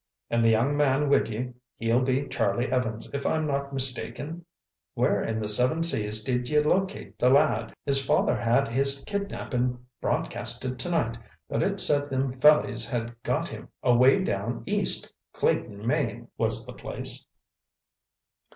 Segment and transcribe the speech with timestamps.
[0.31, 4.43] An' the young man wid ye—he'll be Charlie Evans, if I'm not mistaken?
[4.95, 7.75] Where in the seven seas did ye locate the lad?
[7.85, 13.69] His father had his kidnappin' broadcasted t'night, but it said them fellies had got him
[13.83, 17.27] away down east—Clayton, Maine, was the place."